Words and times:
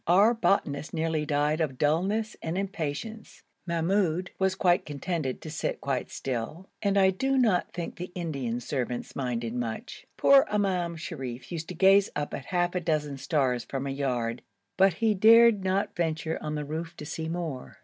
Our 0.07 0.33
botanist 0.33 0.95
nearly 0.95 1.27
died 1.27 1.61
of 1.61 1.77
dulness 1.77 2.35
and 2.41 2.57
impatience; 2.57 3.43
Mahmoud 3.67 4.31
was 4.39 4.55
quite 4.55 4.83
contented 4.83 5.41
to 5.41 5.51
sit 5.51 5.79
quite 5.79 6.09
still, 6.09 6.67
and 6.81 6.97
I 6.97 7.11
do 7.11 7.37
not 7.37 7.71
think 7.71 7.97
the 7.97 8.11
Indian 8.15 8.59
servants 8.61 9.15
minded 9.15 9.53
much. 9.53 10.07
Poor 10.17 10.47
Imam 10.49 10.95
Sharif 10.95 11.51
used 11.51 11.67
to 11.67 11.75
gaze 11.75 12.09
up 12.15 12.33
at 12.33 12.45
half 12.45 12.73
a 12.73 12.79
dozen 12.79 13.19
stars 13.19 13.63
from 13.63 13.85
a 13.85 13.91
yard, 13.91 14.41
but 14.75 14.93
he 14.93 15.13
dared 15.13 15.63
not 15.63 15.95
venture 15.95 16.39
on 16.41 16.55
the 16.55 16.65
roof 16.65 16.97
to 16.97 17.05
see 17.05 17.29
more. 17.29 17.77